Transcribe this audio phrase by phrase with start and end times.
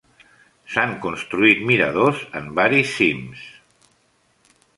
[0.75, 3.45] S'han construït miradors en varis cims.